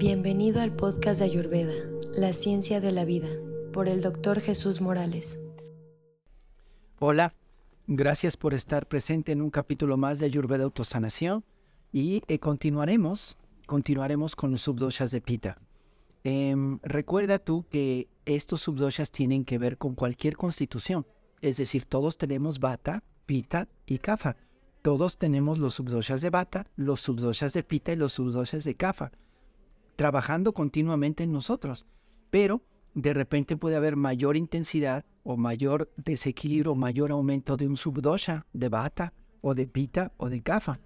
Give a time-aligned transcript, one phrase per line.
[0.00, 1.74] Bienvenido al podcast de Ayurveda,
[2.14, 3.28] La Ciencia de la Vida,
[3.70, 5.38] por el doctor Jesús Morales.
[6.98, 7.34] Hola,
[7.86, 11.44] gracias por estar presente en un capítulo más de Ayurveda Autosanación
[11.92, 13.36] y eh, continuaremos,
[13.66, 15.58] continuaremos con los subdoshas de Pita.
[16.24, 21.06] Em, recuerda tú que estos subdoshas tienen que ver con cualquier constitución,
[21.42, 24.38] es decir, todos tenemos Vata, Pita y Kapha.
[24.80, 29.12] Todos tenemos los subdoshas de Vata, los subdoshas de Pita y los subdoshas de Kapha
[30.00, 31.84] trabajando continuamente en nosotros.
[32.30, 32.62] Pero
[32.94, 38.70] de repente puede haber mayor intensidad o mayor desequilibrio mayor aumento de un subdosha, de
[38.70, 40.80] bata o de pita o de kafa.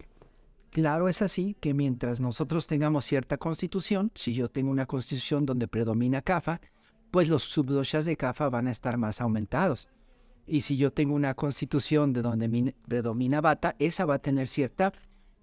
[0.71, 5.69] Claro es así que mientras nosotros tengamos cierta constitución, si yo tengo una constitución donde
[5.69, 6.61] predomina kafa,
[7.13, 9.87] pues los subdoshas de kafa van a estar más aumentados.
[10.45, 14.93] Y si yo tengo una constitución de donde predomina bata, esa va a tener cierta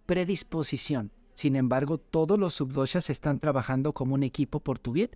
[0.05, 5.09] predisposición sin embargo, todos los subdoshas están trabajando como un equipo por tu bien,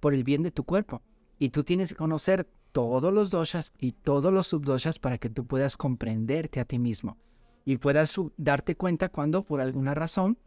[0.00, 1.02] por el bien de tu cuerpo.
[1.38, 5.46] Y tú tienes que conocer todos los doshas y todos los subdoshas para que tú
[5.46, 7.18] puedas comprenderte a ti mismo
[7.64, 10.38] y puedas darte cuenta cuando por alguna razón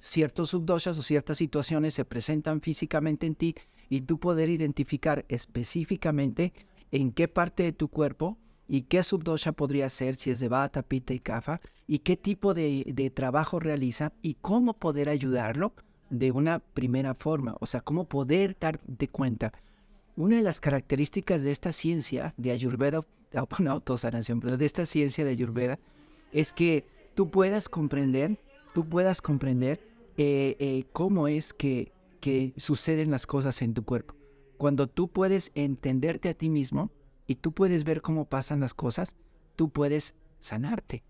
[0.00, 3.54] ciertos subdoshas o ciertas situaciones se presentan físicamente en ti
[3.88, 6.52] y tú poder identificar específicamente
[6.90, 8.38] en qué parte de tu cuerpo
[8.72, 12.54] y qué subdosha podría ser si es de Vata, Pitta y Kapha y qué tipo
[12.54, 15.74] de, trabajo realiza y cómo poder ayudarlo
[16.08, 19.52] de una primera forma, o sea, cómo poder darte cuenta.
[20.16, 23.04] Una de las características de esta ciencia de Ayurveda,
[23.58, 25.78] no autosanación, pero de esta ciencia de Ayurveda,
[26.32, 28.38] es que tú puedas comprender,
[28.72, 29.86] tú puedas comprender
[30.16, 34.14] eh, eh, cómo es que, que suceden las cosas en tu cuerpo.
[34.56, 36.90] Cuando tú puedes entenderte a ti mismo,
[37.26, 39.16] y tú puedes ver cómo pasan las cosas,
[39.56, 41.04] tú puedes sanarte.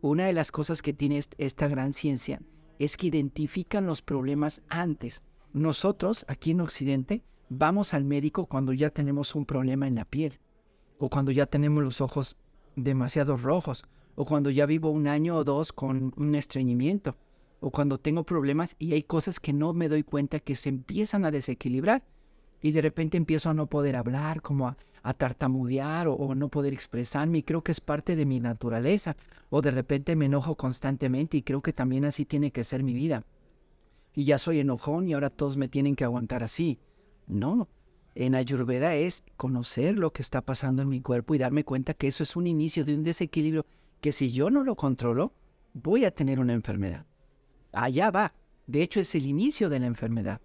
[0.00, 2.42] Una de las cosas que tiene esta gran ciencia
[2.78, 5.22] es que identifican los problemas antes.
[5.52, 10.40] Nosotros, aquí en Occidente, vamos al médico cuando ya tenemos un problema en la piel,
[10.98, 12.36] o cuando ya tenemos los ojos
[12.76, 13.84] demasiado rojos,
[14.16, 17.16] o cuando ya vivo un año o dos con un estreñimiento,
[17.60, 21.24] o cuando tengo problemas y hay cosas que no me doy cuenta que se empiezan
[21.24, 22.04] a desequilibrar
[22.60, 24.76] y de repente empiezo a no poder hablar, como a,
[25.12, 29.16] tartamudear o, no poder expresarme y creo que es parte de mi naturaleza.
[29.50, 32.94] O de repente me enojo constantemente y creo que también así tiene que ser mi
[32.94, 33.24] vida.
[34.14, 36.78] Y ya soy enojón y ahora todos me tienen que aguantar así.
[37.26, 37.68] No,
[38.14, 42.08] en Ayurveda es conocer lo que está pasando en mi cuerpo y darme cuenta que
[42.08, 43.66] eso es un inicio de un desequilibrio
[44.00, 45.32] que si yo no lo controlo,
[45.74, 47.06] voy a tener una enfermedad.
[47.72, 48.34] Allá va.
[48.66, 50.40] De hecho, es el inicio de la enfermedad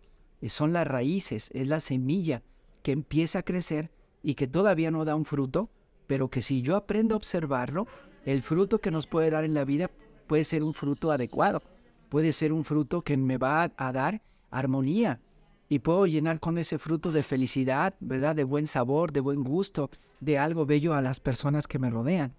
[0.48, 2.44] son las raíces, es la semilla
[2.82, 3.92] que empieza a crecer
[4.24, 5.70] y que todavía no da un fruto,
[6.08, 7.88] pero que si yo aprendo a observarlo,
[8.26, 9.90] el fruto que nos puede dar en la vida
[10.28, 11.62] puede ser un fruto adecuado,
[12.10, 14.22] puede ser un fruto que me va a dar
[14.52, 15.22] armonía
[15.70, 18.36] y puedo llenar con ese fruto de felicidad, ¿verdad?
[18.36, 22.34] De buen sabor, de buen gusto, de algo bello a las personas que me rodean.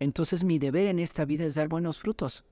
[0.00, 2.44] Entonces mi deber en esta vida es dar buenos frutos.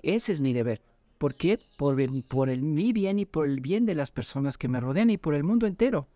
[0.00, 0.80] Ese es mi deber.
[1.18, 1.58] ¿Por qué?
[1.76, 5.18] Por, el, mi bien y por el bien de las personas que me rodean y
[5.18, 6.06] por el mundo entero.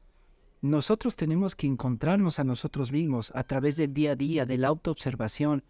[0.62, 4.68] Nosotros tenemos que encontrarnos a nosotros mismos a través del día a día, de la
[4.68, 5.64] autoobservación,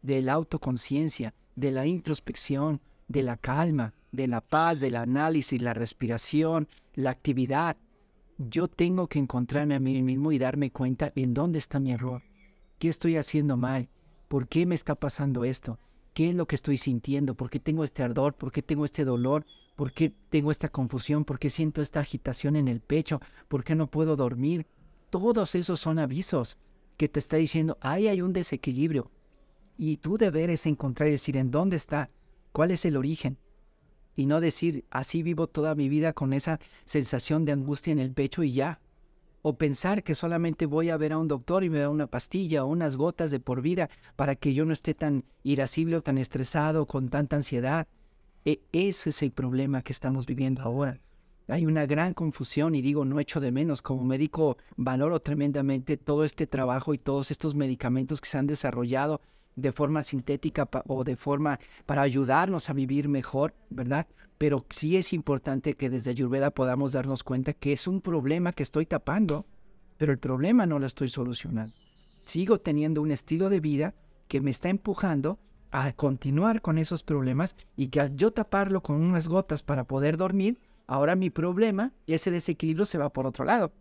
[0.00, 5.74] de la autoconciencia, de la introspección, de la calma, de la paz, del análisis, la
[5.74, 7.76] respiración, la actividad.
[8.38, 12.22] Yo tengo que encontrarme a mí mismo y darme cuenta en dónde está mi error,
[12.78, 13.88] qué estoy haciendo mal,
[14.28, 15.78] por qué me está pasando esto,
[16.18, 17.36] ¿Qué es lo que estoy sintiendo?
[17.36, 18.34] ¿Por qué tengo este ardor?
[18.34, 19.46] ¿Por qué tengo este dolor?
[19.78, 21.24] ¿Por qué tengo esta confusión?
[21.24, 23.20] ¿Por qué siento esta agitación en el pecho?
[23.46, 24.66] ¿Por qué no puedo dormir?
[25.08, 26.58] Todos esos son avisos
[26.96, 29.12] que te está diciendo, ahí hay un desequilibrio.
[29.76, 32.10] Y tu deber es encontrar y decir en dónde está,
[32.50, 33.38] cuál es el origen.
[34.16, 38.12] Y no decir, así vivo toda mi vida con esa sensación de angustia en el
[38.12, 38.80] pecho y ya
[39.42, 42.64] o pensar que solamente voy a ver a un doctor y me da una pastilla
[42.64, 46.18] o unas gotas de por vida para que yo no esté tan irascible o tan
[46.18, 47.86] estresado con tanta ansiedad.
[48.48, 50.98] E ese es el problema que estamos viviendo ahora.
[51.48, 53.82] Hay una gran confusión y digo, no echo de menos.
[53.82, 59.20] Como médico valoro tremendamente todo este trabajo y todos estos medicamentos que se han desarrollado
[59.54, 64.06] de forma sintética o de forma para ayudarnos a vivir mejor, ¿verdad?
[64.38, 68.62] Pero sí es importante que desde Ayurveda podamos darnos cuenta que es un problema que
[68.62, 69.44] estoy tapando,
[69.98, 71.74] pero el problema no lo estoy solucionando.
[72.24, 73.94] Sigo teniendo un estilo de vida
[74.26, 75.38] que me está empujando
[75.70, 80.16] a continuar con esos problemas y que al yo taparlo con unas gotas para poder
[80.16, 83.72] dormir, ahora mi problema y ese desequilibrio se va por otro lado.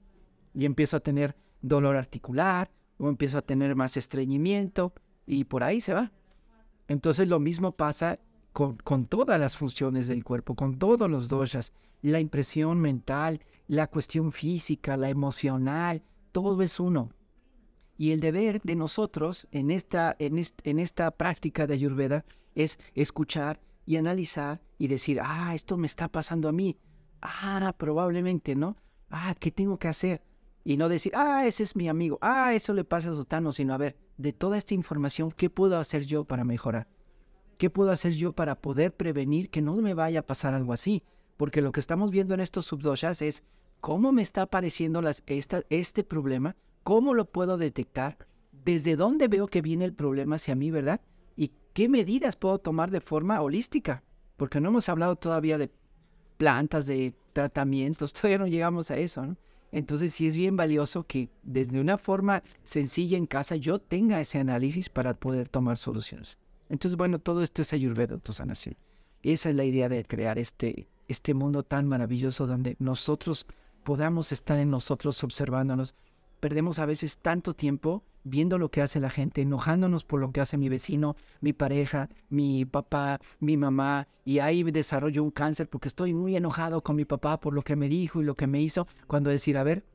[0.54, 4.94] Y empiezo a tener dolor articular, o empiezo a tener más estreñimiento,
[5.26, 6.12] y por ahí se va.
[6.88, 8.20] Entonces lo mismo pasa
[8.54, 11.74] con, todas las funciones del cuerpo, con todos los doshas.
[12.02, 16.02] la impresión mental, la cuestión física, la emocional,
[16.32, 17.10] todo es uno.
[17.98, 23.98] Y el deber de nosotros en esta, en, esta práctica de Ayurveda es escuchar y
[23.98, 26.78] analizar y decir, ah, esto me está pasando a mí.
[27.22, 28.78] Ah, probablemente, ¿no?
[29.10, 30.22] Ah, ¿qué tengo que hacer?
[30.64, 33.74] Y no decir, ah, ese es mi amigo, ah, eso le pasa a Sotano, sino
[33.74, 36.88] a ver, de toda esta información, ¿qué puedo hacer yo para mejorar?
[37.58, 41.04] ¿Qué puedo hacer yo para poder prevenir que no me vaya a pasar algo así?
[41.38, 43.44] Porque lo que estamos viendo en estos subdoshas es
[43.80, 46.56] cómo me está apareciendo las, este problema,
[46.88, 48.18] cómo lo puedo detectar,
[48.64, 51.02] desde dónde veo que viene el problema hacia mí, ¿verdad?
[51.36, 54.06] Y qué medidas puedo tomar de forma holística.
[54.38, 55.70] Porque no hemos hablado todavía de
[56.38, 59.36] plantas, de tratamientos, todavía no llegamos a eso.
[59.74, 64.40] Entonces sí es bien valioso que desde una forma sencilla en casa yo tenga ese
[64.40, 66.38] análisis para poder tomar soluciones.
[66.70, 68.78] Entonces, bueno, todo esto es Ayurveda, autosanación.
[69.24, 73.46] Esa es la idea de crear este, este mundo tan maravilloso donde nosotros
[73.84, 75.94] podamos estar en nosotros observándonos.
[76.40, 80.42] Perdemos a veces tanto tiempo viendo lo que hace la gente, enojándonos por lo que
[80.42, 85.88] hace mi vecino, mi pareja, mi papá, mi mamá, y ahí desarrollo un cáncer porque
[85.88, 88.62] estoy muy enojado con mi papá por lo que me dijo y lo que me
[88.62, 89.86] hizo, cuando decir, a ver,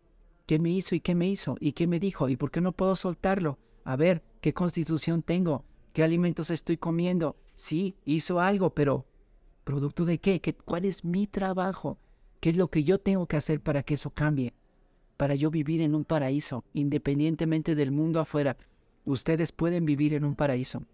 [0.46, 2.72] ¿qué me hizo y qué me hizo y qué me dijo y por qué no
[2.72, 3.58] puedo soltarlo?
[3.84, 5.64] A ver, ¿qué constitución tengo?
[5.92, 7.36] ¿Qué alimentos estoy comiendo?
[7.54, 9.06] Sí, hizo algo, pero
[9.64, 10.40] ¿producto de qué?
[10.40, 11.98] ¿Qué ¿Cuál es mi trabajo?
[12.40, 14.54] ¿Qué es lo que yo tengo que hacer para que eso cambie?
[15.16, 18.56] Para yo vivir en un paraíso, independientemente del mundo afuera.
[19.04, 20.84] Ustedes pueden vivir en un paraíso.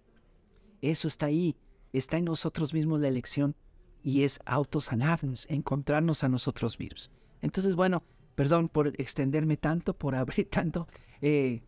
[0.81, 1.57] Eso está ahí,
[1.93, 3.55] está en nosotros mismos la elección
[4.03, 7.11] y es autosanarnos, encontrarnos a nosotros mismos.
[7.43, 8.03] Entonces, bueno,
[8.35, 10.89] perdón por extenderme tanto, por abrir tanto.
[11.21, 11.63] Eh,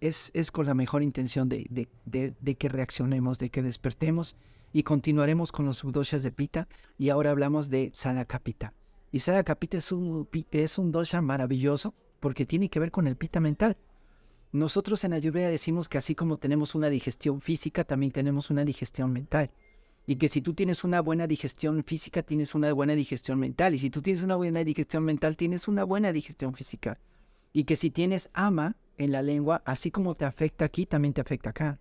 [0.00, 1.66] es, es, con la mejor intención de,
[2.04, 4.36] de, de, que reaccionemos, de que despertemos
[4.72, 8.72] y continuaremos con los subdoshas de Pita y ahora hablamos de Sadakapita.
[9.12, 13.40] Y Sadakapita es un, es un dosha maravilloso porque tiene que ver con el Pita
[13.40, 13.76] mental.
[14.52, 19.12] Nosotros en Ayurveda decimos que así como tenemos una digestión física, también tenemos una digestión
[19.12, 19.50] mental.
[20.06, 23.74] Y que si tú tienes una buena digestión física, tienes una buena digestión mental.
[23.74, 26.98] Y si tú tienes una buena digestión mental, tienes una buena digestión física.
[27.52, 31.20] Y que si tienes ama en la lengua, así como te afecta aquí, también te
[31.20, 31.78] afecta acá.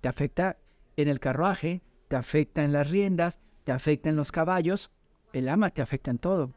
[0.00, 0.58] Te afecta
[0.96, 4.90] en el carruaje, te afecta en las riendas, te afecta en los caballos,
[5.38, 6.52] el ama te afecta en todo.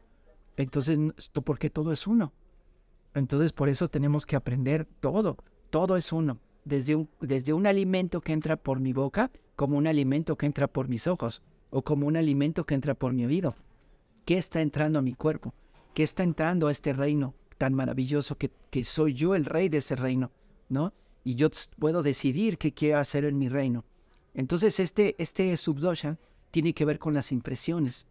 [0.56, 0.98] Entonces,
[1.44, 2.32] porque todo es uno.
[3.14, 5.36] Entonces, por eso tenemos que aprender todo.
[5.70, 6.38] Todo es uno.
[6.64, 10.68] Desde un, desde un alimento que entra por mi boca, como un alimento que entra
[10.68, 13.54] por mis ojos, o como un alimento que entra por mi oído.
[14.24, 15.54] ¿Qué está entrando a mi cuerpo?
[15.94, 19.78] ¿Qué está entrando a este reino tan maravilloso que, que soy yo el rey de
[19.78, 20.30] ese reino?
[20.68, 20.92] ¿No?
[21.24, 23.84] Y yo puedo decidir qué quiero hacer en mi reino.
[24.34, 26.18] Entonces este, este subdosha
[26.50, 28.06] tiene que ver con las impresiones.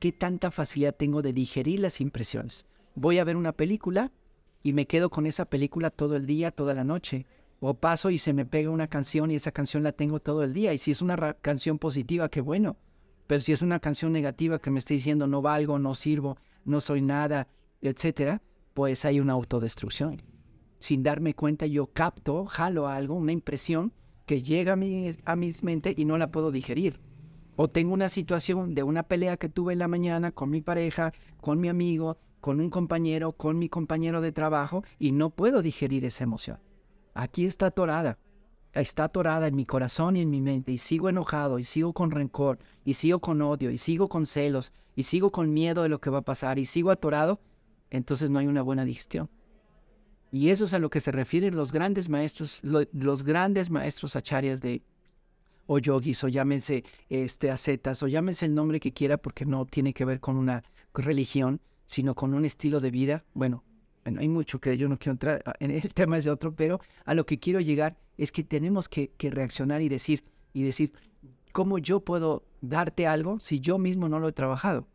[0.00, 2.64] ¿Qué tanta facilidad tengo de digerir las impresiones?
[2.94, 4.10] Voy a ver una película
[4.62, 7.26] y me quedo con esa película todo el día, toda la noche.
[7.60, 10.54] O paso y se me pega una canción y esa canción la tengo todo el
[10.54, 10.72] día.
[10.72, 12.78] Y si es una canción positiva, qué bueno.
[13.26, 16.80] Pero si es una canción negativa que me está diciendo no valgo, no sirvo, no
[16.80, 17.48] soy nada,
[17.82, 18.40] etcétera,
[18.72, 20.22] pues hay una autodestrucción.
[20.78, 23.92] Sin darme cuenta, yo capto, jalo algo, una impresión
[24.24, 27.00] que llega a mi, a mente y no la puedo digerir.
[27.62, 31.12] O tengo una situación de una pelea que tuve en la mañana con mi pareja,
[31.42, 36.06] con mi amigo, con un compañero, con mi compañero de trabajo y no puedo digerir
[36.06, 36.58] esa emoción.
[37.12, 38.16] Aquí está atorada.
[38.72, 42.10] Está atorada en mi corazón y en mi mente y sigo enojado y sigo con
[42.10, 46.00] rencor y sigo con odio y sigo con celos y sigo con miedo de lo
[46.00, 47.42] que va a pasar y sigo atorado,
[47.90, 49.28] entonces no hay una buena digestión.
[50.30, 54.62] Y eso es a lo que se refieren los grandes maestros, los grandes maestros acharyas
[54.62, 54.82] de
[55.72, 59.94] o yogis o llámense este ascetas o llámense el nombre que quiera porque no tiene
[59.94, 63.24] que ver con una religión, sino con un estilo de vida.
[63.34, 63.62] Bueno,
[64.04, 67.14] hay mucho que yo no quiero entrar en el tema es de otro, pero a
[67.14, 70.92] lo que quiero llegar es que tenemos que, que reaccionar y decir y decir
[71.52, 74.88] cómo yo puedo darte algo si yo mismo no lo he trabajado.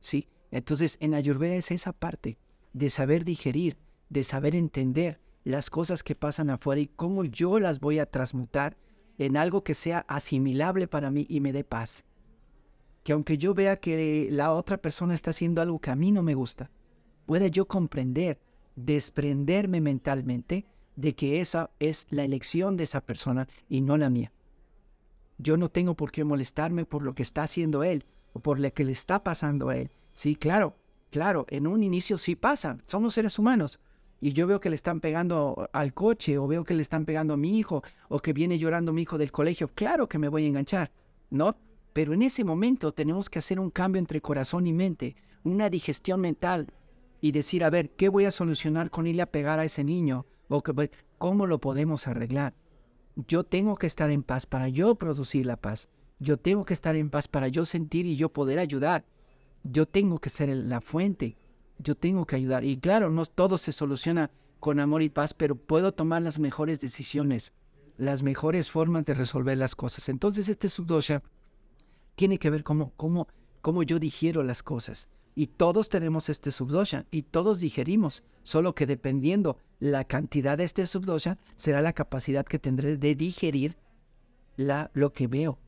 [0.00, 0.28] ¿Sí?
[0.50, 2.36] Entonces, en Ayurveda es esa parte
[2.74, 3.78] de saber digerir,
[4.10, 8.76] de saber entender las cosas que pasan afuera y cómo yo las voy a transmutar
[9.18, 12.04] en algo que sea asimilable para mí y me dé paz.
[13.02, 16.22] Que aunque yo vea que la otra persona está haciendo algo que a mí no
[16.22, 16.70] me gusta,
[17.26, 18.40] pueda yo comprender,
[18.76, 20.66] desprenderme mentalmente
[20.96, 24.32] de que esa es la elección de esa persona y no la mía.
[25.38, 28.72] Yo no tengo por qué molestarme por lo que está haciendo él o por lo
[28.72, 29.90] que le está pasando a él.
[30.12, 30.76] Sí, claro,
[31.10, 33.80] claro, en un inicio sí pasa, somos seres humanos,
[34.22, 37.34] y yo veo que le están pegando al coche o veo que le están pegando
[37.34, 40.44] a mi hijo o que viene llorando mi hijo del colegio, claro que me voy
[40.44, 40.92] a enganchar,
[41.28, 41.56] ¿no?
[41.92, 46.20] Pero en ese momento tenemos que hacer un cambio entre corazón y mente, una digestión
[46.20, 46.72] mental
[47.20, 50.24] y decir, a ver, ¿qué voy a solucionar con irle a pegar a ese niño?
[50.46, 50.62] ¿O
[51.18, 52.54] cómo lo podemos arreglar?
[53.16, 55.88] Yo tengo que estar en paz para yo producir la paz.
[56.20, 59.04] Yo tengo que estar en paz para yo sentir y yo poder ayudar.
[59.64, 61.36] Yo tengo que ser la fuente.
[61.82, 62.64] Yo tengo que ayudar.
[62.64, 66.80] Y claro, no todo se soluciona con amor y paz, pero puedo tomar las mejores
[66.80, 67.52] decisiones,
[67.96, 70.08] las mejores formas de resolver las cosas.
[70.08, 71.22] Entonces este subdosha
[72.14, 73.26] tiene que ver cómo, cómo,
[73.60, 75.08] cómo yo digiero las cosas.
[75.34, 80.86] Y todos tenemos este subdosha y todos digerimos, solo que dependiendo la cantidad de este
[80.86, 83.76] subdosha será la capacidad que tendré de digerir
[84.56, 85.58] la, lo que veo,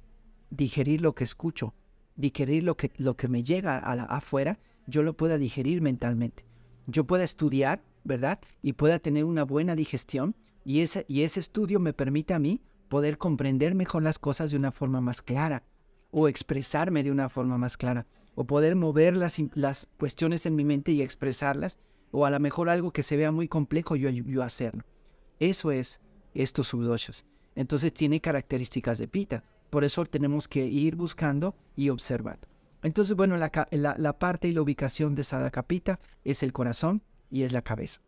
[0.51, 1.75] digerir lo que escucho,
[2.15, 6.45] digerir lo que, lo que me llega a la, afuera, yo lo pueda digerir mentalmente.
[6.87, 8.41] Yo pueda estudiar, ¿verdad?
[8.63, 12.61] Y pueda tener una buena digestión y ese, y ese estudio me permite a mí
[12.89, 15.65] poder comprender mejor las cosas de una forma más clara
[16.17, 20.65] o expresarme de una forma más clara, o poder mover las, las cuestiones en mi
[20.65, 21.77] mente y expresarlas,
[22.13, 24.85] o a lo mejor algo que se vea muy complejo yo, yo hacerlo.
[25.41, 26.01] Eso es
[26.33, 27.27] estos subdoshas.
[27.57, 29.43] Entonces tiene características de pita.
[29.71, 32.47] Por eso tenemos que ir buscando y observando.
[32.85, 37.01] Entonces, bueno, la, parte y la ubicación de Sadakapita es el corazón
[37.31, 38.03] y es la cabeza.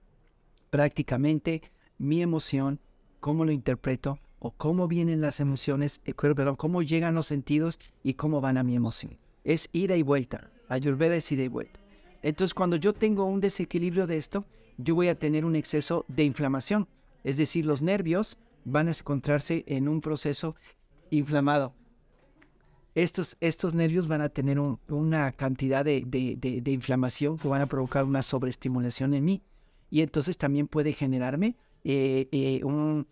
[0.69, 1.63] Prácticamente
[1.97, 2.79] mi emoción,
[3.21, 8.15] cómo lo interpreto, o cómo vienen las emociones, eh, perdón, cómo llegan los sentidos y
[8.15, 9.19] cómo van a mi emoción.
[9.45, 10.51] Es ida y vuelta.
[10.69, 11.81] Ayurveda es ida y vuelta.
[12.23, 14.45] Entonces, cuando yo tengo un desequilibrio de esto,
[14.77, 16.87] yo voy a tener un exceso de inflamación.
[17.25, 20.55] Es decir, los nervios van a encontrarse en un proceso
[21.09, 21.73] inflamado.
[22.97, 28.05] Estos, estos nervios van a tener una cantidad de, de, inflamación que van a provocar
[28.05, 29.43] una sobreestimulación en mí.
[29.91, 33.07] Y entonces también puede generarme eh, eh, un,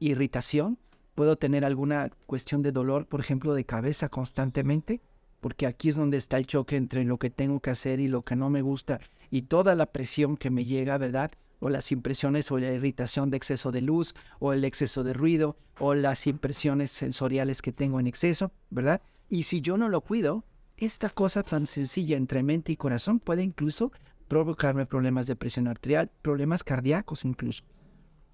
[0.00, 0.78] irritación,
[1.14, 5.00] puedo tener alguna cuestión de dolor, por ejemplo, de cabeza constantemente,
[5.40, 8.22] porque aquí es donde está el choque entre lo que tengo que hacer y lo
[8.22, 8.98] que no me gusta,
[9.30, 11.30] y toda la presión que me llega, ¿verdad?
[11.60, 15.56] O las impresiones o la irritación de exceso de luz, o el exceso de ruido,
[15.78, 19.02] o las impresiones sensoriales que tengo en exceso, ¿verdad?
[19.28, 20.44] Y si yo no lo cuido,
[20.76, 23.92] esta cosa tan sencilla entre mente y corazón puede incluso
[24.28, 27.64] provocarme problemas de presión arterial, problemas cardíacos incluso.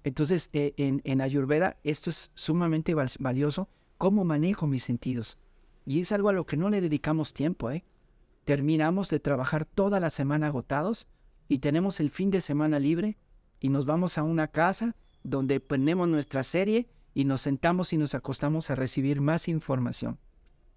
[0.03, 5.37] Entonces, eh, en, Ayurveda, esto es sumamente valioso, cómo manejo mis sentidos.
[5.85, 7.85] Y es algo a lo que no le dedicamos tiempo, ¿eh?
[8.43, 11.07] Terminamos de trabajar toda la semana agotados
[11.53, 13.15] y tenemos el fin de semana libre
[13.59, 18.15] y nos vamos a una casa donde ponemos nuestra serie y nos sentamos y nos
[18.15, 20.17] acostamos a recibir más información,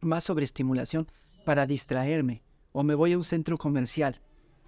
[0.03, 1.11] más sobreestimulación
[1.47, 2.43] para distraerme.
[2.73, 4.21] O me voy a un centro comercial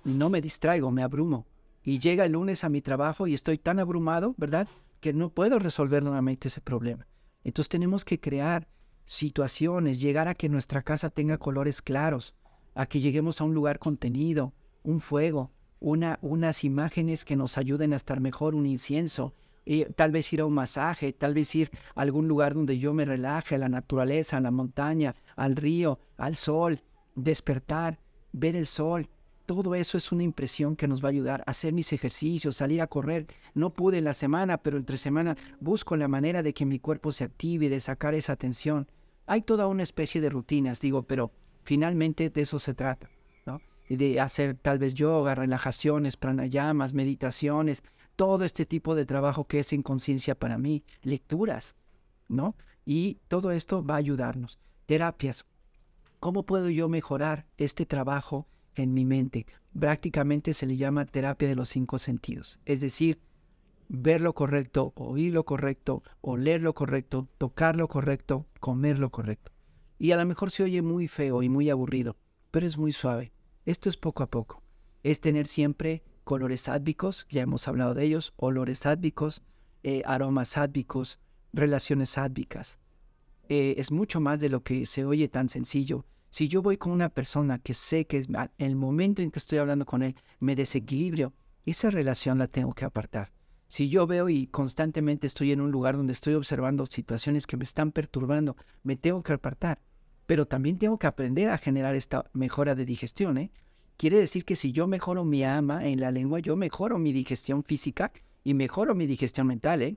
[0.03, 1.47] y no me distraigo, me abrumo
[1.85, 4.67] y llega el lunes a mi trabajo y estoy tan abrumado, ¿verdad?
[5.01, 7.07] Que no puedo resolver nuevamente ese problema.
[7.45, 8.67] Entonces tenemos que crear
[9.05, 12.35] situaciones, llegar a que nuestra casa tenga colores claros,
[12.75, 17.93] a que lleguemos a un lugar contenido, un fuego, una, unas imágenes que nos ayuden
[17.93, 21.71] a estar mejor, un incienso, y tal vez ir a un masaje, tal vez ir
[21.95, 26.01] a algún lugar donde yo me relaje, a la naturaleza, a la montaña, al río,
[26.17, 26.81] al sol,
[27.15, 27.99] despertar,
[28.33, 29.09] ver el sol,
[29.49, 32.83] todo eso es una impresión que nos va a ayudar a hacer mis ejercicios, salir
[32.83, 33.27] a correr.
[33.55, 37.13] No pude en la semana, pero entre semana busco la manera de que mi cuerpo
[37.13, 38.91] se active, de sacar esa tensión.
[39.27, 41.33] Hay toda una especie de rutinas, digo, pero
[41.65, 43.09] finalmente de eso se trata.
[43.89, 47.83] De hacer tal vez yoga, relajaciones, pranayamas, meditaciones,
[48.17, 51.75] todo este tipo de trabajo que es en conciencia para mí, lecturas,
[52.29, 52.55] ¿no?
[52.85, 54.59] Y todo esto va a ayudarnos.
[54.87, 55.47] Terapias.
[56.21, 58.47] ¿Cómo puedo yo mejorar este trabajo?
[58.79, 59.47] en mi mente.
[59.79, 62.59] Prácticamente se le llama terapia de los cinco sentidos.
[62.65, 63.21] Es decir,
[63.89, 69.53] ver lo correcto, oír lo correcto, oler lo correcto, tocar lo correcto, comer lo correcto.
[69.99, 72.17] Y a lo mejor se oye muy feo y muy aburrido,
[72.51, 73.33] pero es muy suave.
[73.69, 74.63] Esto es poco a poco.
[75.03, 79.43] Es tener siempre colores ádvicos, ya hemos hablado de ellos, olores ádvicos,
[79.83, 81.19] eh, aromas ádvicos,
[81.53, 82.79] relaciones ádvicas.
[83.51, 86.93] Eh, es mucho más de lo que se oye tan sencillo si yo voy con
[86.93, 90.57] una persona que sé que en el momento en que estoy hablando con él me
[90.57, 91.35] desequilibrio,
[91.67, 93.33] esa relación la tengo que apartar.
[93.69, 97.65] Si yo veo y constantemente estoy en un lugar donde estoy observando situaciones que me
[97.65, 99.79] están perturbando, me tengo que apartar.
[100.29, 103.39] Pero también tengo que aprender a generar esta mejora de digestión.
[103.39, 103.51] ¿eh?
[103.97, 107.65] Quiere decir que si yo mejoro mi ama en la lengua, yo mejoro mi digestión
[107.65, 108.13] física
[108.45, 109.81] y mejoro mi digestión mental.
[109.81, 109.97] ¿eh?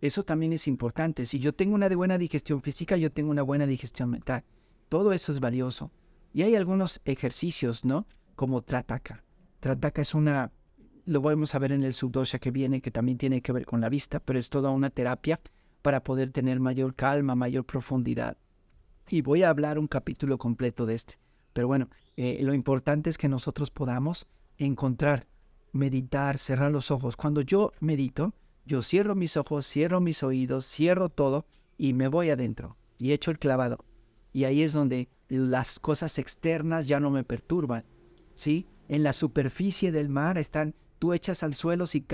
[0.00, 1.26] Eso también es importante.
[1.26, 4.44] Si yo tengo una buena digestión física, yo tengo una buena digestión mental.
[4.88, 5.90] Todo eso es valioso.
[6.32, 8.06] Y hay algunos ejercicios, ¿no?
[8.36, 9.24] Como Trataka.
[9.58, 10.52] Trataka es una,
[11.06, 13.80] lo vamos a ver en el subdosha que viene, que también tiene que ver con
[13.80, 15.40] la vista, pero es toda una terapia
[15.82, 18.36] para poder tener mayor calma, mayor profundidad.
[19.08, 21.18] Y voy a hablar un capítulo completo de este.
[21.52, 25.26] Pero bueno, eh, lo importante es que nosotros podamos encontrar,
[25.72, 27.16] meditar, cerrar los ojos.
[27.16, 32.30] Cuando yo medito, yo cierro mis ojos, cierro mis oídos, cierro todo y me voy
[32.30, 33.84] adentro y echo el clavado.
[34.32, 37.84] Y ahí es donde las cosas externas ya no me perturban.
[38.34, 38.66] ¿Sí?
[38.88, 42.06] En la superficie del mar están, tú echas al suelo si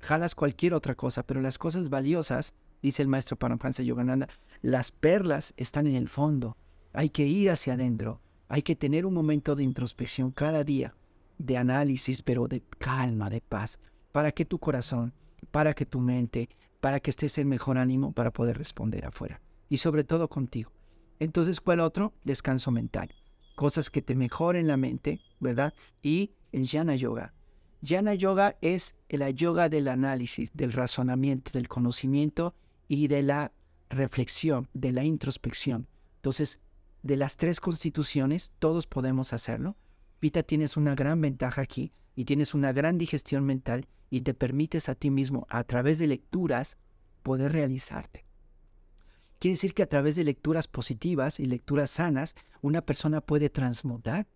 [0.00, 4.28] jalas cualquier otra cosa, pero las cosas valiosas, dice el maestro Paramahansa Yogananda,
[4.62, 6.56] las perlas están en el fondo.
[6.92, 8.20] Hay que ir hacia adentro.
[8.48, 10.94] Hay que tener un momento de introspección cada día,
[11.38, 13.78] de análisis, pero de calma, de paz,
[14.12, 15.12] para que tu corazón,
[15.50, 16.48] para que tu mente,
[16.80, 19.40] para que estés en mejor ánimo para poder responder afuera.
[19.68, 20.72] Y sobre todo contigo.
[21.18, 22.14] Entonces, ¿cuál otro?
[22.24, 23.14] Descanso mental.
[23.54, 25.74] Cosas que te mejoren la mente, ¿verdad?
[26.02, 27.34] Y el Jnana Yoga.
[27.82, 32.54] Jnana Yoga es la yoga del análisis, del razonamiento, del conocimiento
[32.88, 33.52] y de la
[33.90, 35.86] reflexión, de la introspección.
[36.16, 36.60] Entonces,
[37.02, 39.76] de las tres constituciones, todos podemos hacerlo.
[40.18, 44.88] Pita, tienes una gran ventaja aquí y tienes una gran digestión mental y te permites
[44.88, 46.76] a ti mismo, a través de lecturas,
[47.22, 48.24] poder realizarte.
[49.38, 54.26] Quiere decir que a través de lecturas positivas y lecturas sanas, una persona puede transmutar.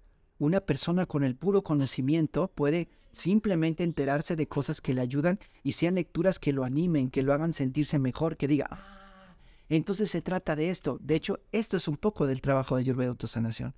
[0.42, 5.70] Una persona con el puro conocimiento puede simplemente enterarse de cosas que le ayudan y
[5.70, 9.36] sean lecturas que lo animen, que lo hagan sentirse mejor, que diga, ah,
[9.68, 10.98] entonces se trata de esto.
[11.00, 13.72] De hecho, esto es un poco del trabajo de Ayurveda Autosanación.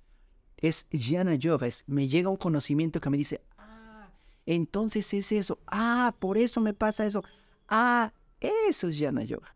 [0.57, 4.09] Es Jnana Yoga, me llega un conocimiento que me dice, ah,
[4.47, 7.23] entonces es eso, ah, por eso me pasa eso,
[7.69, 9.55] ah, eso es Jnana Yoga.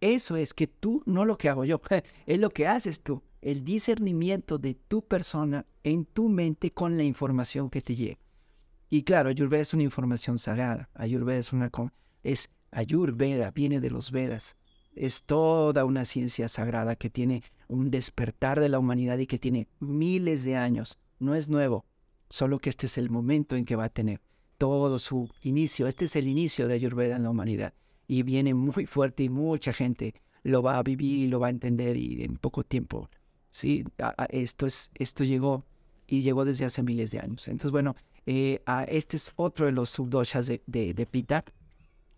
[0.00, 1.82] Eso es que tú, no lo que hago yo,
[2.24, 3.22] es lo que haces tú.
[3.44, 8.18] El discernimiento de tu persona en tu mente con la información que te llega.
[8.88, 10.88] Y claro, Ayurveda es una información sagrada.
[10.94, 11.70] Ayurveda es una...
[12.22, 14.56] Es Ayurveda, viene de los Vedas.
[14.94, 19.68] Es toda una ciencia sagrada que tiene un despertar de la humanidad y que tiene
[19.78, 20.98] miles de años.
[21.18, 21.84] No es nuevo,
[22.30, 24.22] solo que este es el momento en que va a tener
[24.56, 25.86] todo su inicio.
[25.86, 27.74] Este es el inicio de Ayurveda en la humanidad
[28.08, 31.50] y viene muy fuerte y mucha gente lo va a vivir y lo va a
[31.50, 33.10] entender y en poco tiempo.
[33.54, 33.84] Sí,
[34.30, 35.64] esto, es, esto llegó
[36.08, 37.46] y llegó desde hace miles de años.
[37.46, 37.94] Entonces, bueno,
[38.26, 41.44] eh, este es otro de los subdoshas de, de, Pita,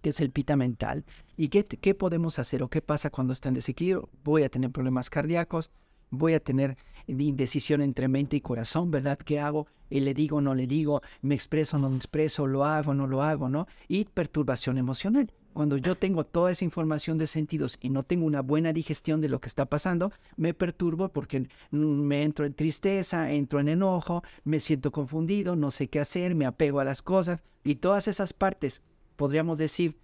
[0.01, 1.05] que es el Pita mental.
[1.37, 4.09] ¿Y qué, qué podemos hacer o qué pasa cuando está en desequilibrio?
[4.25, 5.71] Voy a tener problemas cardíacos,
[6.09, 9.19] voy a tener indecisión entre mente y corazón, ¿verdad?
[9.19, 9.67] ¿Qué hago?
[9.91, 13.23] Y le digo, no le digo, me expreso, no me expreso, lo hago, no lo
[13.23, 13.67] hago, ¿no?
[13.89, 18.43] Y perturbación emocional cuando yo tengo toda esa información de sentidos y no tengo una
[18.43, 23.59] buena digestión de lo que está pasando, me perturbo porque me entro en tristeza, entro
[23.59, 27.77] en enojo, me siento confundido, no sé qué hacer, me apego a las cosas y
[27.77, 28.83] todas esas partes,
[29.17, 29.97] podríamos decir,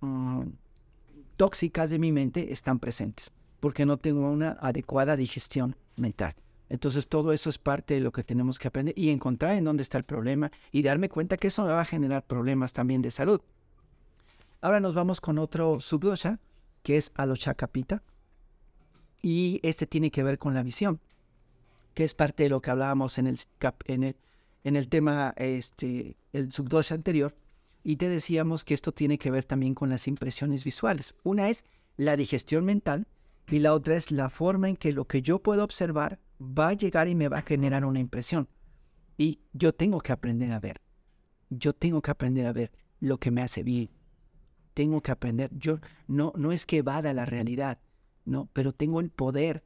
[0.00, 0.44] mm,
[1.36, 3.30] tóxicas de mi mente están presentes
[3.60, 6.34] porque no tengo una adecuada digestión mental.
[6.70, 9.82] Entonces todo eso es parte de lo que tenemos que aprender y encontrar en dónde
[9.82, 13.10] está el problema y darme cuenta que eso me va a generar problemas también de
[13.10, 13.42] salud.
[14.62, 16.38] Ahora nos vamos con otro subdosha,
[16.84, 18.04] que es Alochakapita.
[19.20, 21.00] Y este tiene que ver con la visión,
[21.94, 23.40] que es parte de lo que hablábamos en el,
[23.86, 24.16] en el,
[24.62, 27.34] en el tema, este, el subdosha anterior.
[27.82, 31.16] Y te decíamos que esto tiene que ver también con las impresiones visuales.
[31.24, 31.64] Una es
[31.96, 33.08] la digestión mental
[33.48, 36.74] y la otra es la forma en que lo que yo puedo observar va a
[36.74, 38.48] llegar y me va a generar una impresión.
[39.18, 40.80] Y yo tengo que aprender a ver.
[41.50, 42.70] Yo tengo que aprender a ver
[43.00, 43.90] lo que me hace bien,
[44.74, 45.50] tengo que aprender.
[45.56, 47.78] Yo no, no es que evada la realidad,
[48.24, 49.64] no, pero tengo el poder.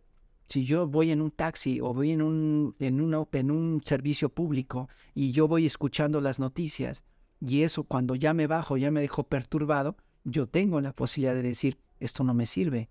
[0.48, 5.32] Si yo voy en un taxi o voy en un, en, un servicio público y
[5.32, 7.02] yo voy escuchando las noticias
[7.40, 11.42] y eso cuando ya me bajo, ya me dejo perturbado, yo tengo la posibilidad de
[11.42, 12.90] decir, esto no me sirve.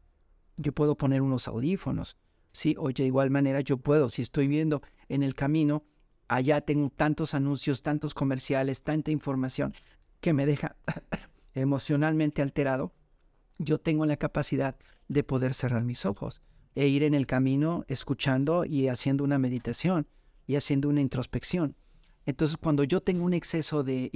[0.58, 2.18] Yo puedo poner unos audífonos.
[2.52, 5.84] Sí, o de igual manera yo puedo, si estoy viendo en el camino,
[6.28, 9.74] allá tengo tantos anuncios, tantos comerciales, tanta información
[10.22, 10.76] que me deja
[11.56, 12.94] emocionalmente alterado,
[13.58, 14.76] yo tengo la capacidad
[15.08, 16.42] de poder cerrar mis ojos
[16.76, 20.08] e ir en el camino escuchando y haciendo una meditación
[20.46, 21.76] y haciendo una introspección.
[22.26, 24.10] Entonces, cuando yo tengo un exceso de,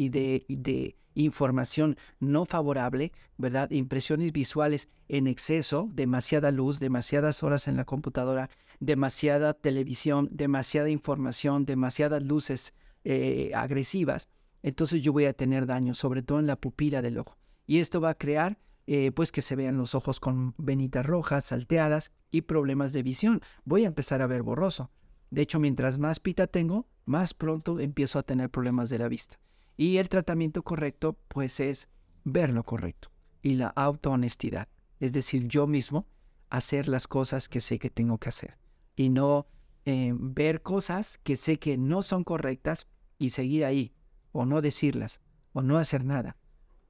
[1.15, 3.71] información no favorable, ¿verdad?
[3.71, 8.49] Impresiones visuales en exceso, demasiada luz, demasiadas horas en la computadora,
[8.79, 12.73] demasiada televisión, demasiada información, demasiadas luces
[13.03, 14.29] eh, agresivas,
[14.63, 17.37] entonces yo voy a tener daño, sobre todo en la pupila del ojo.
[17.65, 21.45] Y esto va a crear eh, pues que se vean los ojos con venitas rojas,
[21.45, 23.41] salteadas y problemas de visión.
[23.63, 24.89] Voy a empezar a ver borroso.
[25.29, 29.39] De hecho, mientras más pita tengo, más pronto empiezo a tener problemas de la vista.
[29.77, 31.87] Y el tratamiento correcto, pues es
[32.23, 33.11] ver lo correcto
[33.43, 34.67] y la autohonestidad.
[34.99, 36.07] Es decir, yo mismo
[36.49, 38.57] hacer las cosas que sé que tengo que hacer
[38.95, 39.45] y no
[39.85, 43.93] eh, ver cosas que sé que no son correctas y seguir ahí
[44.31, 45.21] o no decirlas
[45.53, 46.37] o no hacer nada.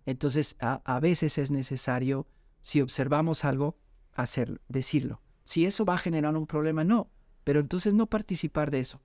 [0.06, 2.28] Entonces a, veces es necesario,
[2.62, 3.78] si observamos algo,
[4.14, 5.22] hacerlo, decirlo.
[5.44, 7.10] Si eso va a generar un problema, no,
[7.44, 9.02] pero entonces no participar de eso.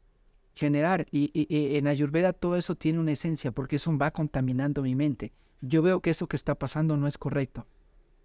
[0.55, 4.95] Generar, y, y en Ayurveda todo eso tiene una esencia porque eso va contaminando mi
[4.95, 5.33] mente.
[5.61, 7.67] Yo veo que eso que está pasando no es correcto.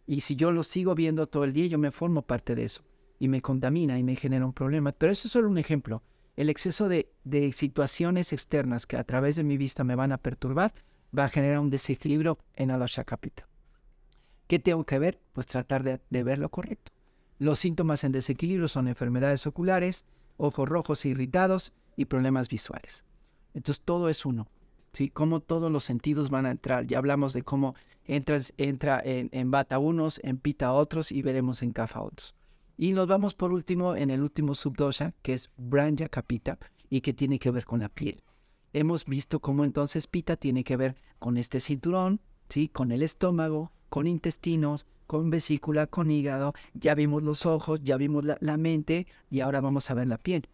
[0.05, 2.81] Y si yo lo sigo viendo todo el día, yo me formo parte de eso.
[3.19, 4.91] Y me contamina y me genera un problema.
[4.91, 6.01] Pero eso es solo un ejemplo.
[6.39, 7.11] El exceso de,
[7.51, 10.73] situaciones externas que a través de mi vista me van a perturbar
[11.15, 13.45] va a generar un desequilibrio en Alashakapita.
[14.47, 15.19] ¿Qué tengo que ver?
[15.33, 16.93] Pues tratar de, de ver lo correcto.
[17.39, 20.05] Los síntomas en desequilibrio son enfermedades oculares,
[20.37, 23.03] ojos rojos e irritados y problemas visuales.
[23.53, 24.47] Entonces todo es uno.
[24.93, 25.09] ¿sí?
[25.09, 26.87] Cómo todos los sentidos van a entrar.
[26.87, 27.75] Ya hablamos de cómo
[28.05, 32.33] entras, entra en, en bata unos, en pita otros y veremos en kafa otros.
[32.81, 36.57] Y nos vamos por último en el último subdosha, que es Branja Kapita,
[36.89, 38.23] y que tiene que ver con la piel.
[38.71, 42.69] Hemos visto cómo entonces pita tiene que ver con este cinturón, ¿sí?
[42.69, 46.53] con el estómago, con intestinos, con vesícula, con hígado.
[46.73, 50.17] Ya vimos los ojos, ya vimos la, la mente y ahora vamos a ver la
[50.17, 50.47] piel.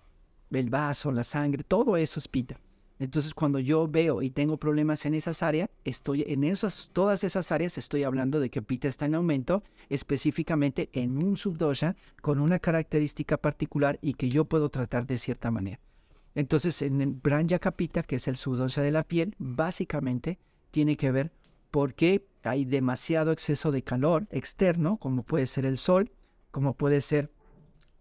[0.50, 2.60] El vaso, la sangre, todo eso es pita.
[2.98, 7.52] Entonces, cuando yo veo y tengo problemas en esas áreas, estoy en esas, todas esas
[7.52, 12.60] áreas estoy hablando de que Pita está en aumento, específicamente en un subdosha con una
[12.60, 15.82] característica particular y que yo puedo tratar de cierta manera.
[16.36, 20.40] Entonces, en el Branja Capita, que es el subdosha de la piel, básicamente
[20.72, 21.34] tiene que ver
[21.72, 26.12] porque hay demasiado exceso de calor externo, como puede ser el sol,
[26.52, 27.30] como puede ser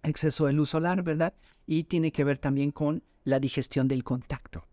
[0.04, 1.34] exceso de luz solar, ¿verdad?
[1.66, 4.68] Y tiene que ver también con la digestión del contacto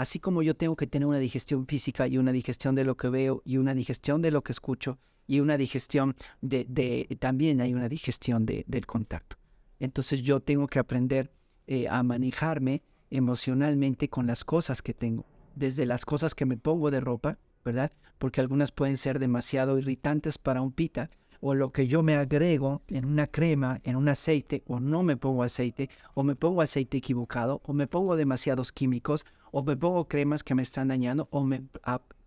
[0.00, 3.10] así como yo tengo que tener una digestión física y una digestión de lo que
[3.10, 7.88] veo y una digestión de lo que escucho y una digestión de, también hay una
[7.88, 9.36] digestión de, del contacto.
[9.78, 11.30] Entonces yo tengo que aprender
[11.66, 16.90] eh, a manejarme emocionalmente con las cosas que tengo, desde las cosas que me pongo
[16.90, 17.92] de ropa, ¿verdad?
[18.18, 22.82] Porque algunas pueden ser demasiado irritantes para un pita, o lo que yo me agrego
[22.88, 26.98] en una crema, en un aceite, o no me pongo aceite, o me pongo aceite
[26.98, 31.44] equivocado, o me pongo demasiados químicos, o me pongo cremas que me están dañando, o
[31.44, 31.62] me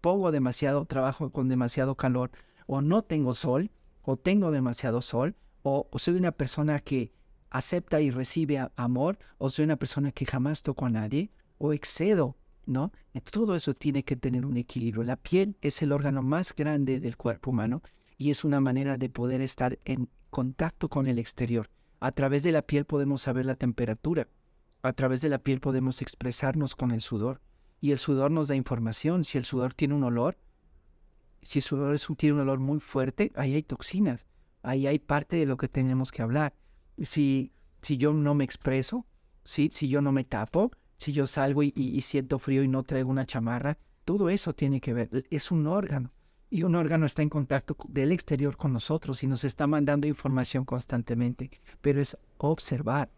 [0.01, 2.31] pongo demasiado trabajo con demasiado calor,
[2.65, 3.71] o no tengo sol,
[4.01, 7.13] o tengo demasiado sol, o, soy una persona que
[7.49, 12.35] acepta y recibe amor, o soy una persona que jamás toco a nadie, o excedo,
[12.65, 12.91] ¿no?
[13.31, 15.03] Todo eso tiene que tener un equilibrio.
[15.03, 17.83] La piel es el órgano más grande del cuerpo humano
[18.23, 21.69] y es una manera de poder estar en contacto con el exterior.
[21.99, 24.29] A través de la piel podemos saber la temperatura.
[24.81, 27.41] A través de la piel podemos expresarnos con el sudor.
[27.81, 29.25] Y el sudor nos da información.
[29.25, 30.37] Si el sudor tiene un olor,
[31.41, 34.25] si el sudor tiene un olor muy fuerte, ahí hay toxinas.
[34.61, 36.55] Ahí hay parte de lo que tenemos que hablar.
[37.01, 39.05] Si, si yo no me expreso,
[39.43, 43.11] si, si yo no me tapo, si yo salgo y siento frío y no traigo
[43.11, 45.25] una chamarra, todo eso tiene que ver.
[45.29, 46.12] Es un órgano
[46.53, 50.65] y un órgano está en contacto del exterior con nosotros y nos está mandando información
[50.65, 51.49] constantemente,
[51.81, 53.09] pero es observar,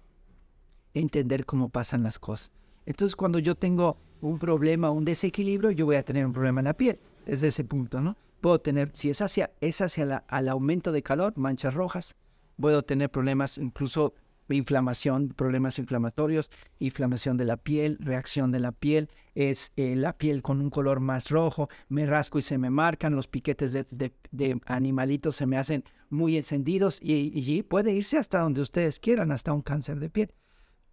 [0.93, 2.53] entender cómo pasan las cosas.
[2.85, 6.65] Entonces, cuando yo tengo un problema, un desequilibrio, yo voy a tener un problema en
[6.65, 8.15] la piel, desde ese punto, ¿no?
[8.39, 12.15] Puedo tener, si es hacia, es hacia el aumento de calor, manchas rojas,
[12.57, 14.13] puedo tener problemas incluso
[14.49, 20.41] inflamación, problemas inflamatorios, inflamación de la piel, reacción de la piel, es eh, la piel
[20.41, 25.35] con un color más rojo, me rasco y se me marcan, los piquetes de, animalitos
[25.35, 29.99] se me hacen muy encendidos y, puede irse hasta donde ustedes quieran, hasta un cáncer
[29.99, 30.33] de piel.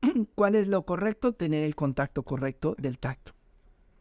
[0.34, 1.32] ¿Cuál es lo correcto?
[1.32, 3.32] Tener el contacto correcto del tacto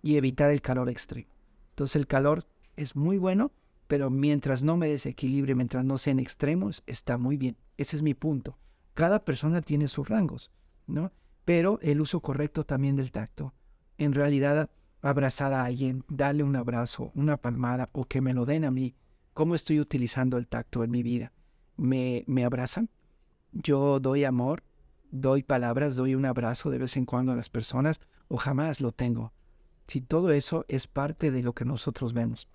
[0.02, 1.30] y evitar el calor extremo.
[1.72, 3.52] Entonces el calor es muy bueno,
[3.88, 7.58] pero mientras no me desequilibre, mientras no sea en extremos, está muy bien.
[7.78, 8.58] Ese es mi punto.
[8.94, 10.52] Cada persona tiene sus rangos,
[10.88, 11.12] ¿no?
[11.46, 13.54] Pero el uso correcto también del tacto.
[13.98, 14.70] En realidad,
[15.02, 18.96] abrazar a alguien, darle un abrazo, una palmada o que me lo den a mí.
[19.34, 21.32] ¿Cómo estoy utilizando el tacto en mi vida?
[21.78, 22.90] ¿Me, me abrazan?
[23.54, 24.64] Yo doy amor,
[25.10, 28.92] doy palabras, doy un abrazo de vez en cuando a las personas o jamás lo
[28.92, 29.34] tengo.
[29.88, 32.48] Si todo eso es parte de lo que nosotros vemos.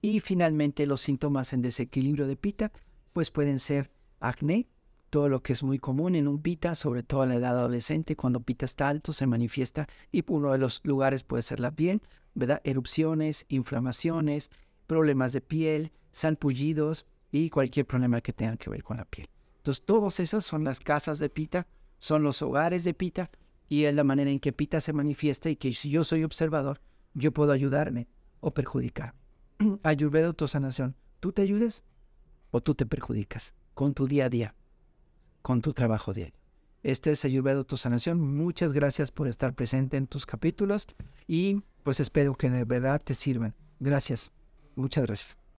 [0.00, 2.72] Y finalmente los síntomas en desequilibrio de pita,
[3.12, 4.68] pues pueden ser acné,
[5.10, 8.16] todo lo que es muy común en un pita, sobre todo en la edad adolescente,
[8.16, 12.00] cuando pita está alto se manifiesta y uno de los lugares puede ser la piel,
[12.34, 12.60] ¿verdad?
[12.64, 14.50] Erupciones, inflamaciones,
[14.86, 19.28] problemas de piel, salpullidos y cualquier problema que tenga que ver con la piel.
[19.58, 21.66] Entonces, todos esos son las casas de pita,
[21.98, 23.30] son los hogares de pita
[23.68, 26.80] y es la manera en que pita se manifiesta y que si yo soy observador,
[27.14, 28.08] yo puedo ayudarme
[28.40, 29.14] o perjudicar.
[29.82, 31.84] Ayurveda autosanación, ¿tú te ayudes
[32.50, 33.54] o tú te perjudicas?
[33.80, 34.54] con tu día a día,
[35.42, 36.34] con tu trabajo diario.
[36.82, 38.20] Este es Ayurveda Autosanación.
[38.20, 40.86] Muchas gracias por estar presente en tus capítulos
[41.26, 43.54] y pues espero que de verdad te sirvan.
[43.80, 44.30] Gracias.
[44.76, 45.39] Muchas gracias.